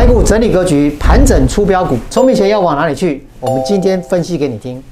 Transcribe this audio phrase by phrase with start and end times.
[0.00, 3.22] 台股整理格局，盘整出标股，聪明钱要往哪里去？
[3.38, 4.82] 我们今天分析给你听。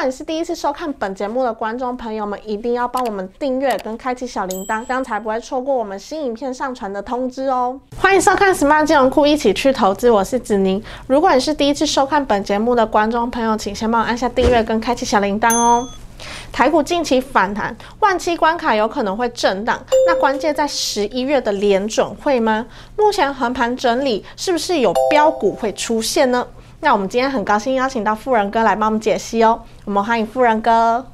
[0.00, 7.78] 果你是第一次收看本节目的观众朋友们，一定要帮我们订阅跟开启小铃铛，这样才不会错过我们新影片上传的通知哦。
[7.98, 10.82] 欢迎收看 Smart 金融库，一起去投资，我是子宁。
[11.06, 15.86] 如果你是第一次收看本节目的观众朋友，请先帮我按下订阅跟开启小铃铛哦。
[16.50, 22.64] 台股近期反弹，万期关卡有可能会震荡，那关键在十一月的联准会吗？
[22.96, 26.46] 目前横盘整理，是不是有标股会出现呢？
[26.82, 31.04] 那我们今天很高兴邀请到富人哥来帮我们解析哦，我们欢迎富人哥。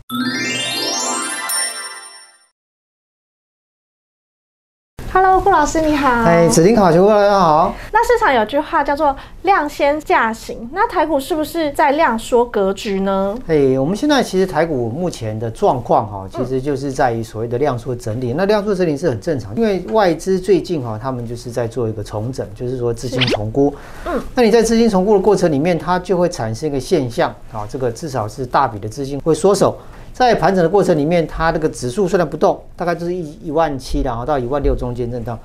[5.16, 6.25] Hello，顾老师你好。
[6.25, 7.74] 哎，指定好，全国大家好。
[7.91, 13.34] 那市场有句话叫做“量先价行”，那台股是不是在量缩格局呢？
[13.47, 18.35] 哎，我们现在其实台股目前的状况哈，其实就是在于所谓的量缩整理。
[18.35, 23.74] 那量缩整理是很正常，因为外资最近哈，他们就是在做一个重整，就是说资金重估。
[24.04, 29.79] 嗯，那你在资金重估的过程里面，它就会产生一个现象啊，这个至少是大笔的资金会缩手。
[30.17, 35.39] 在盘整的过程里面，它这个指数虽然不动，大概就是一一万七，然后到一万六中间震荡。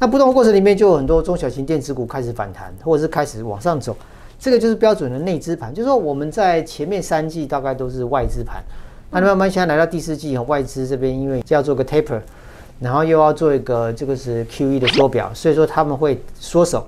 [0.00, 3.96] 那不动的过程里面，就有很多中小型电子股开始反弹，或者是开始往上走。
[4.36, 8.60] 这个就是标准的内资盘，就是说我们在前面三季大概都是外资盘，
[9.12, 12.20] 那慢慢现在来到第四季，外资这边因为要做个 taper，
[12.80, 16.84] 然后又要做一个这个是 Q E 的缩表，所以说他们会缩手。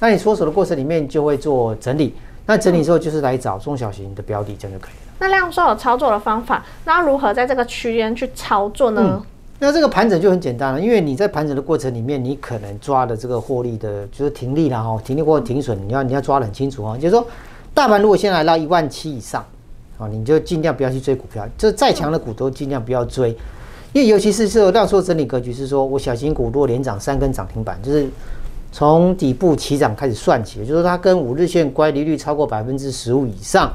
[0.00, 5.03] 那你缩手的过程里面就会做整理，那整理之后就是来找中小型的标的，这样就可以。
[5.18, 9.22] 那量缩有操作的方法，那如何在这个区间去操作呢？
[9.60, 16.96] 那这个盘整就很简单了，因为你在盘整的过程里面，你可能抓的这个获利的，就是停利了哈，停利或者停损，你要你要抓得很清楚啊。
[16.96, 17.26] 就是说，
[17.72, 19.42] 大盘如果先来到一万七以上，
[19.96, 23.30] 啊，你就尽量不要去追股票，这再强的股都尽量不要追，
[23.92, 28.08] 因为尤其是这量缩整理格局是说，我小型股如果连涨三根涨停板，就是
[28.74, 33.72] 从底部起涨开始算起，就是它跟五日线乖离率超过百分之十五以上。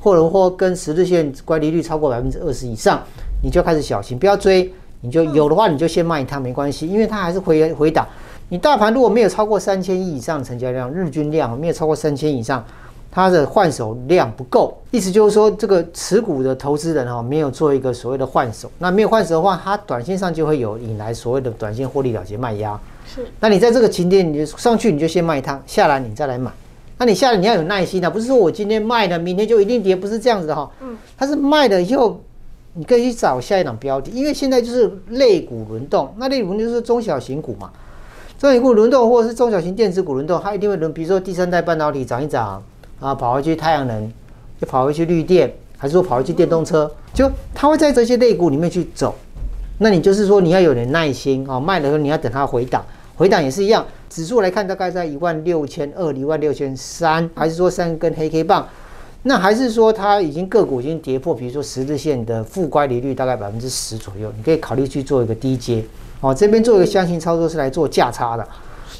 [0.00, 3.00] 或者或跟十日线乖离率超过百分之二十以上，
[3.44, 4.74] 你就开始小心，不要追。
[5.02, 8.04] 你就有的话，你就先卖它没关系，因为它还是回回档。
[8.48, 12.62] 你大盘如果没有超过三千亿以上成交量，日均量没有超过三千以上，
[13.08, 14.76] 它的换手量不够。
[14.90, 18.68] 意思就是说，这个持股的投资人哈，没有做一个所谓的换手。
[18.78, 22.78] 那没有换手的话，它短线上就会有引来所谓的短线获利了结卖压。
[23.14, 23.26] 是。
[23.40, 26.50] 那你在这个晴天，你就上去你就先卖它，下来你再来买。
[26.98, 30.70] 那你下来你要有耐心的，不是说我今天卖了，明天就一定跌，不是这样子的哈。
[30.82, 32.20] 嗯，它是卖了以后，
[32.74, 37.70] 你可以去找下一档标的，因为现在就是类股轮动，那类股就是中小型股嘛，
[38.38, 42.62] 中小型股轮动或者是中小型电子股轮动，它一定会轮，比如说第三代半导体涨一涨
[43.00, 44.12] 啊，跑回去太阳能，
[44.60, 49.14] 就跑回去绿电，还是说跑回去电动车，就它会在这些类股里面去走。
[49.78, 52.84] 那你就是说你要有点耐心啊，卖的时候你要等它回档，
[53.20, 53.84] 回档也是一样。
[54.08, 58.66] 指数来看，大概在一万六千二、一万六千三，还是说三根黑 K 棒？
[59.24, 65.84] 那还是说它已经个股已经跌破，比如说十日线的负乖离率大概百分之十左右，你可以考虑去做一个低阶。
[66.22, 68.48] 哦，这边做一个箱型操作是来做价差的，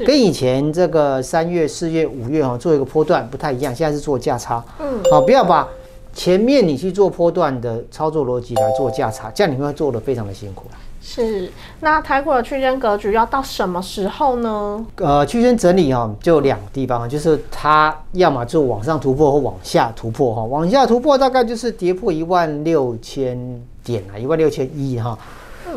[0.05, 4.63] 跟以前这个三月、四月、五月哈做一个波段不太一样，现在是做价差。
[4.81, 5.67] 嗯，好，不要把
[6.13, 10.67] 前面你去做波段的操作逻辑来做价差，这样你会做的非常的辛苦
[11.03, 11.51] 是，
[11.81, 14.87] 那台股的区间格局要到什么时候呢？
[14.97, 20.45] 呃，区间整理哈，就两个地方，就是它要么就往上突破或往下突破哈。
[20.45, 23.37] 往下突破大概就是跌破一万六千
[23.83, 25.19] 点啊，一万六千一哈。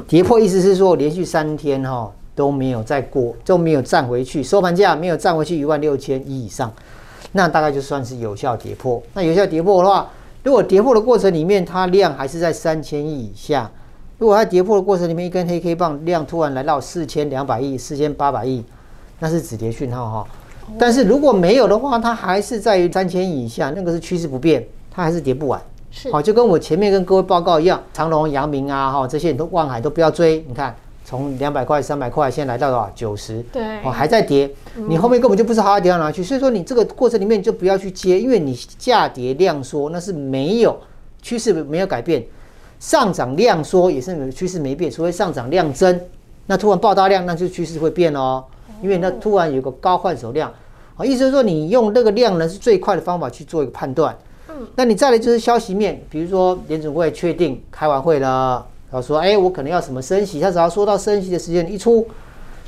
[0.07, 6.71] 跌破意思是说连续三天哈都没有再过，都没有站回去，收盘价没有站回去一万六千一以上，
[7.31, 9.01] 那大概就算是有效跌破。
[9.13, 10.09] 那有效跌破的话，
[10.43, 13.71] 如果跌破的过程里面它量还是在三千亿以下。
[14.23, 18.63] 如果它跌破的过程里面，一根黑 K 棒量突然来到四千两百亿、四千八百亿，
[19.19, 20.27] 那是止跌讯号哈。
[20.79, 25.61] 但是如果没有的话，它还是在于三千亿以下，那个是趋势不变，它还是跌不完。
[25.91, 30.41] 是，好，就跟我前面跟各位报告一样，长隆、阳明啊，哈，这些你都望海都不要追。
[30.47, 30.73] 你看，
[31.03, 32.89] 从两百块、三百块，现在来到多少？
[32.95, 33.43] 九十。
[33.51, 33.61] 对。
[33.83, 34.49] 哦，还在跌，
[34.87, 36.23] 你后面根本就不知道它跌到哪去。
[36.23, 40.79] 所以说，你这个过程里面就不要去接，因为你价跌量缩，那是没有
[41.21, 42.23] 趋势没有改变。
[42.83, 45.97] 上涨量缩也是趋势没变，除非上涨量增，
[46.47, 48.43] 那突然爆大量，那就趋势会变哦。
[48.81, 50.51] 因为那突然有个高换手量，
[50.97, 54.13] 啊，意思是说你用那个量呢是最快的方法去做一个判断。
[54.49, 62.05] 嗯，那你再来就是消息面，比如说联准会确定开完会了，然后说，哎，我可能要什么升息，他只要说到升息的时间一出，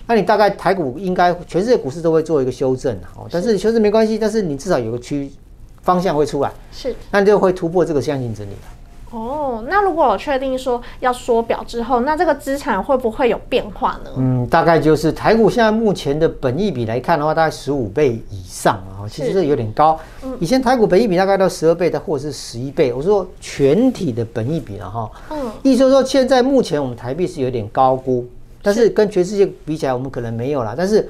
[0.07, 3.27] 那你大概台股应该全世界股市都会做一个修正哦。
[3.29, 5.29] 但是修正没关系，但是你至少有个区
[5.81, 8.74] 方向会出来，是那就会突破这个箱型整理了。
[9.15, 9.63] 哦。
[9.67, 14.11] 那如果我确定说要缩表之后，那这个资产会不会有变化呢？
[14.17, 19.97] 嗯，大概就是台股现在目前的本益比来看的话，大概十五倍以上啊，其实这有点高。
[20.39, 22.91] 以前台股本益比大概到十二倍的，或者是十一倍。
[22.91, 28.25] 我说全体的本益比了哈，嗯，意思说现在目前我们台币是有点高估，
[28.61, 30.73] 但是跟全世界比起来，我们可能没有啦。
[30.77, 31.07] 但是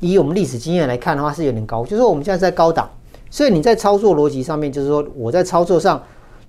[0.00, 2.88] 以我们历史经验来看的话，是有点高，就是说我们现在在高档，
[3.30, 6.02] 所以你在操作逻辑上面，就是说我在操作上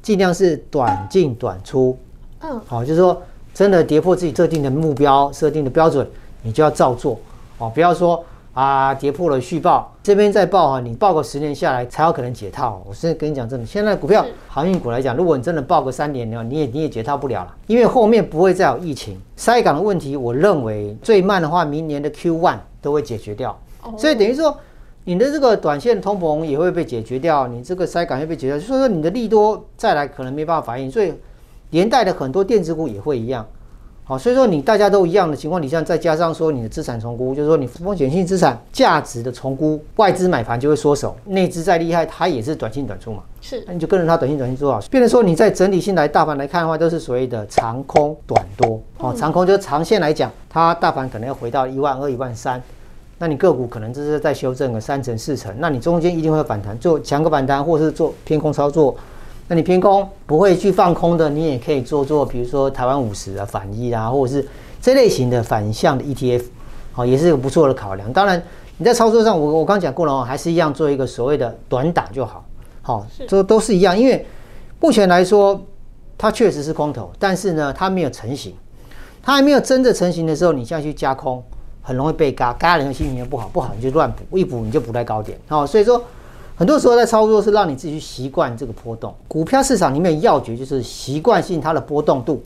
[0.04, 1.98] 尽量是短进短出，
[2.42, 3.20] 嗯，好，就是说
[3.54, 6.06] 真的跌破自己设定的目标、设定的标准，
[6.42, 7.18] 你就要照做。
[7.58, 8.22] 哦，不要说
[8.54, 12.84] 啊跌破了续报，这边再报啊，你报个十年下来才有可能解套。
[12.86, 14.32] 我是跟你讲真的，现在股票是。
[14.50, 23.94] 航运股来讲，如果你真的报个三年呢，你也你也解套不了了，因为后面不会再有疫情，塞港的问题，我认为最慢的话，明年的 Q one 都会解决掉，哦。
[23.98, 24.54] 所以等于说。
[25.06, 31.14] 你的这个短线通膨也会被解决掉，你这个塞港会被解决掉，所以说你的利多再来可能没办法反应，所以
[31.72, 33.46] 连带的很多电子股也会一样。
[34.06, 44.82] 好，所以说你大家都一样的情况底下，再加上说你的资产重估，就是说你风险性资产价值的重估，外资买盘就会缩手，内资再厉害，它也是短进短出嘛，是那你就跟着它短进短进做好。
[44.90, 48.82] 变成说你在整体性来大盘来看的话，都是所谓的长空短多。
[48.98, 52.62] 哦，长空就是长线来讲，它大盘可能要回到一万二、一万三。
[53.24, 58.94] 那你个股可能这是在修正个三成四成，那你中间一定会反弹，做强个反弹，或是做偏空操作。
[59.48, 64.46] 那你偏空不会去放空的，你也可以做做，比如说台湾五十啊、反一啊，或者是
[64.82, 66.44] 这类型的反向的 ETF，
[66.92, 68.12] 好，也是一个不错的考量。
[68.12, 68.44] 当然
[68.76, 72.44] 你在操作上，我我刚讲过了哦，还是一样做一个所谓的短打就好，
[72.82, 73.98] 好，这都是一样。
[73.98, 74.28] 因为
[74.82, 75.62] 目前来说，
[76.18, 78.54] 它确实是空头，但是呢，它没有成型，
[79.22, 81.42] 它还没有真的成型的时候，你现在去加空。
[81.84, 86.02] 很容易被嘎，嘎人的心情也不好，不好你就乱补，一补你就补在高点，好、所以说
[86.56, 89.14] 很多时候在操作是让你自己去习惯这个波动。
[89.28, 92.42] 股票市场里面要诀就是习惯性它的波动度，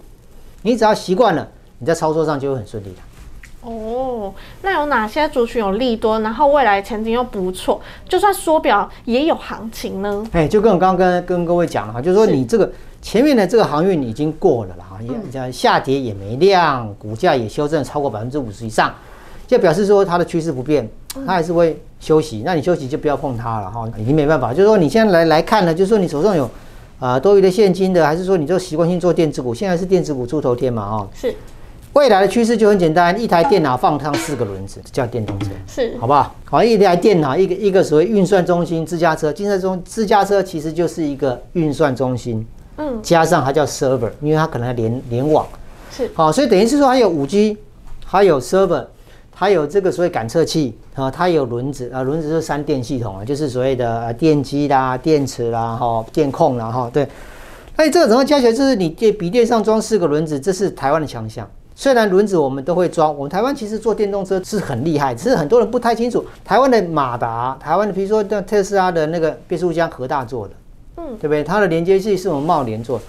[0.64, 1.48] 你只要习惯了，
[1.78, 3.70] 你在操作上就会很顺利的。
[3.70, 10.26] 哦，那有哪些族群有利多，然后未来前景又不错，就算缩表也有行情呢？
[10.32, 18.94] 哎，就跟我刚刚跟跟各位讲了哈，就是说你这个前面的这个航运已经过了啦哈，也下跌也没量，股价也修正超过百分之五十以上。
[19.48, 20.88] 就表示说它的趋势不变，
[21.26, 22.44] 它还是会休息。
[22.46, 24.54] 那你休息就不要碰它了哈，已经没办法。
[24.54, 26.48] 就是说你现在来来看呢，就是说你手上有
[27.00, 29.54] 啊多余的现金的，还是说你就习惯性做电子股？
[29.56, 31.08] 现在是电子股出头天嘛哈。
[31.16, 31.34] 是。
[31.94, 36.36] 未来的趋势就很简单，一台电脑放上四个轮子，叫电动车，是，好不好？
[36.46, 42.46] 好，一台电脑，一个一个所谓运算中心，自驾车，自驾中自驾车其实就是一个运算中心，
[42.78, 45.48] 嗯，加上它叫 server，因为它可能要连联网，
[45.90, 47.58] 是，好，所以等于是说还有五 G，
[48.06, 48.86] 还有 server。
[49.40, 57.08] 还有这个所谓感测器啊，它有轮子啊，轮子是三电系统啊，就是所谓的电机啦、电池啦、哈、电控啦、哈，对。
[57.76, 61.48] 那这个整个加起来，就是你电笔电上装四个轮子，这是台湾的强项。
[61.76, 66.26] 虽然轮子我们都会装，我们台湾其实做电动车是很厉害，只是很多人不太清楚。
[66.44, 70.54] 台湾的马达，台湾的比如说像特斯拉的那个变速箱，和大做的，
[70.96, 71.44] 嗯，对不对？
[71.44, 73.06] 它的连接器是我们茂联做的，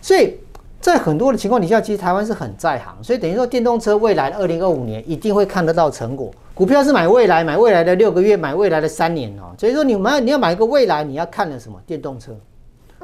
[0.00, 0.36] 所以。
[0.82, 6.28] 在很多的情况底下，其实台湾是很在行，所以等于说电动车未来二零二五年一定会看得到成果。
[6.54, 9.54] 股票是买未来，买未来的六个月，买未来的三年哦。
[9.56, 11.80] 所以说你买你要买一个未来，你要看的什么？
[11.86, 12.36] 电动车，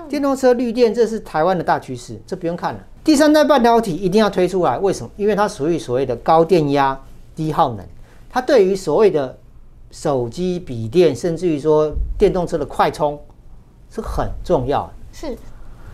[0.09, 2.81] 电动车绿电，这是台湾的大趋势，这不用看了。
[3.05, 5.11] 第三代半导体一定要推出来，为什么？
[5.17, 7.00] 因为它属于所谓的高电压、
[7.37, 7.87] 低耗能，
[8.29, 9.38] 它对于所谓的
[9.93, 13.19] 手机、笔电，甚至于说电动车的快充
[13.88, 14.93] 是很重要的。
[15.12, 15.38] 是。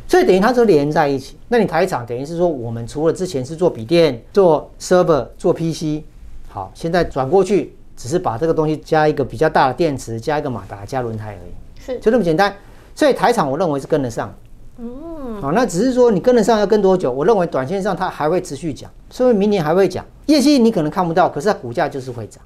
[0.07, 1.37] 所以等于它都连在一起。
[1.49, 6.03] 那你台厂等于是说，我们除了之前是做笔电、做 server、做 PC，
[6.49, 12.55] 好，现在转过去，只是把这个东西加一个比较大的电池，加一个马达，加轮胎而已，是就这么简单。
[12.95, 14.33] 所以台厂我认为是跟得上，
[14.79, 17.11] 嗯，好，那只是说你跟得上要跟多久？
[17.11, 22.43] 我认为短线上它还会持续讲，所以明年还会讲业绩，你可能看不到，可是它股价就是会涨。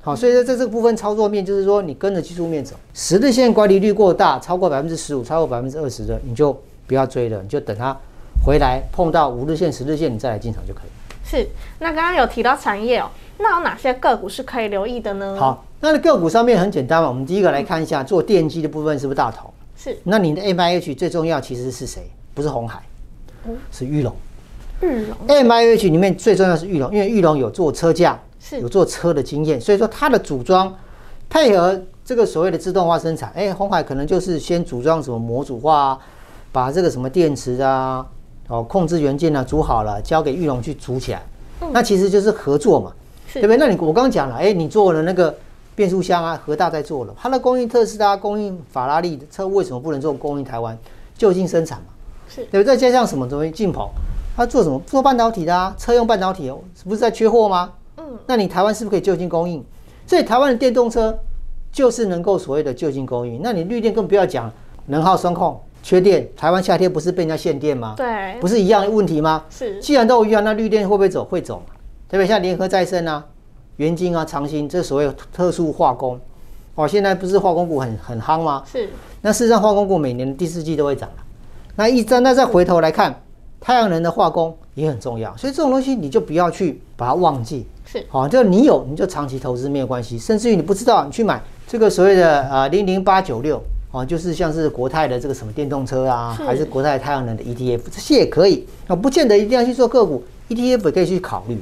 [0.00, 6.56] 好，所以说在这个部分操作面，就是说你跟着技术面走，十日线乖离率过大，超过百分之十五，超过百分之二十的，你就。
[6.86, 7.96] 不要追了，你就等它
[8.44, 10.88] 回来碰到五日线、十日线，你再来进场就可以。
[11.26, 11.48] 是，
[11.78, 15.36] 那刚刚有提到产业哦，那有哪些个股是可以留意的呢？
[15.40, 19.48] 好，那个股上面很简单嘛，我们第一个来看一下做电机的部分是不是大头？
[19.74, 19.96] 是。
[20.04, 22.02] 那你的 M I H 最重要其实是谁？
[22.34, 22.82] 不是红海，
[23.72, 24.14] 是玉龙。
[24.82, 25.16] 玉龙。
[25.26, 30.76] M I H 里面最重要是玉龙，因为玉龙有做车架，是有做车的经验，所以说它的组装
[31.30, 35.98] 配合这个所谓的自动化生产，哎，红海可能就是先组装什么模组化啊。
[36.54, 38.06] 把这个什么电池啊，
[38.46, 41.20] 哦，控制元件啊组好了，交给玉龙去组起来，
[41.72, 42.92] 那其实就是合作嘛，
[43.32, 43.56] 对不对？
[43.56, 45.34] 那你我刚刚讲了，哎，你做了那个
[45.74, 50.78] 变速箱啊，和大在做了，它的供应特斯拉、供应法拉利的车，为什么不能做供应台湾？
[51.18, 51.86] 就近生产嘛，
[52.28, 52.64] 是对不对？
[52.64, 53.90] 再加上什么东西进口，
[54.36, 54.80] 它做什么？
[54.86, 57.72] 做半导体的啊，车用半导体哦，不是在缺货吗？
[57.96, 59.64] 嗯，那你台湾是不是可以就近供应？
[60.06, 61.18] 所以台湾的电动车
[61.72, 63.40] 就是能够所谓的就近供应。
[63.42, 64.48] 那你绿电更不要讲，
[64.86, 67.92] 能耗双控缺电，台湾夏天不是被人家限电吗？
[67.94, 69.44] 对，不是一样的问题吗？
[69.50, 71.22] 是既然都一样，那绿电会不会走？
[71.22, 71.74] 会走嘛？
[72.08, 73.22] 特别像联合再生啊、
[73.76, 76.18] 元晶啊、长兴，这所谓特殊化工，
[76.74, 78.62] 哦，现在不是化工股很很夯吗？
[78.64, 78.88] 是
[79.20, 81.16] 那事实上，化工股每年的第四季都会涨了。
[81.76, 83.22] 那一张，那再回头来看，
[83.60, 87.66] 太阳能的化工也很重要，所以这种东西你就不要去把它忘记。
[87.84, 93.62] 是好、就你有你就长期投资没有关系，甚至于你不知道，你去买这个所谓的呃零零八九六
[93.94, 101.56] 哦，就是像是国泰的这个什么电动车啊，是还是国泰太阳能的 ETF，这些也可以啊，不见得一定要去做个股，ETF 也可以去考虑。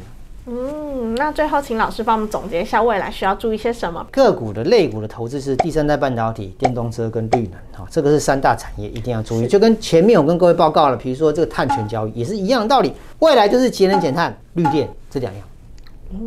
[0.47, 4.05] 嗯，那最后请老师帮我们总结一下未来需要注意些什么？
[4.11, 9.47] 个股的类股的投资是第三代半导体、电动车跟绿能，哈、这个是三大产业一定要注意。
[9.47, 15.43] 就跟前面我跟各位报告了，比如说这个碳权交易也是一样的道理，未来就是节能减碳、绿电这两样。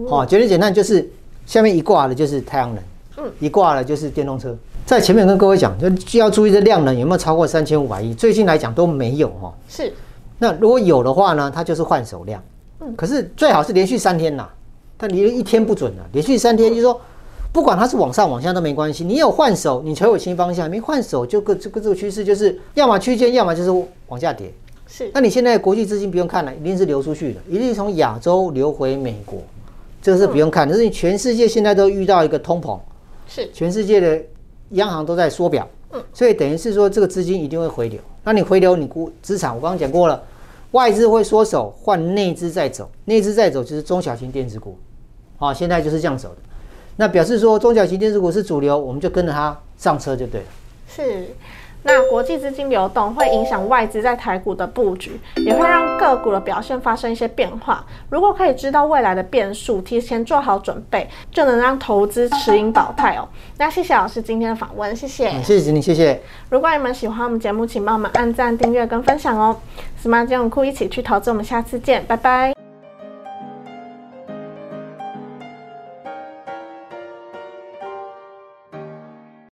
[0.08, 1.10] 好、节能减碳就是
[1.48, 2.84] 下面一挂的就是太阳能，
[3.18, 4.56] 嗯一挂的就是电动车。
[4.86, 9.52] 在前面跟各位讲，就就要注意这量能有没有超过三千五百亿，最近来讲都没有哦。
[9.68, 9.92] 是
[10.38, 12.42] 那如果有的话呢，它就是换手量。
[12.82, 14.48] 嗯可是最好是连续三天呐，
[14.96, 17.02] 但你一天不准啊，连续三天就是说，
[17.52, 24.54] 不管它是往上往下都没关系，你有换手，你才有新方向；没换手，就个这个这个趋势就是要么区间，要么就是往下跌。
[24.88, 29.40] 是那你现在国际资金不用看了，一定是流出去的，一定是从亚洲流回美国，
[30.00, 30.68] 这个是不用看。
[30.68, 32.78] 但是你全世界现在都遇到一个通膨，
[33.28, 34.22] 是全世界的
[34.70, 35.68] 央行都在缩表，
[36.14, 38.00] 所以等于是说这个资金一定会回流。
[38.24, 40.22] 那你回流，你估资产，我刚刚讲过了，
[40.72, 44.78] 外资会缩手，换内资再走，内资再走就是中小型电子股，
[45.38, 46.38] 啊，现在就是这样走的。
[46.96, 50.48] 那表示说中小型电子股是主流，我们就跟着它上车就对了。
[50.88, 51.28] 是。
[51.88, 57.86] 那国际资金流动会影响外资在台股的布局，也会让个股的表现发生一些变化。
[58.10, 63.28] 如果可以知道未来的变数，提前做好准备，就能让投资持盈保泰哦。
[63.60, 65.30] 那谢谢老师今天的访问，谢谢。
[65.30, 66.20] 嗯谢谢你，谢谢。
[66.50, 69.56] 如果你们喜欢我们节目，请帮我们按赞、订阅跟分享哦。
[70.04, 72.55] Smart 金融库一起去投资，我们下次见，拜拜。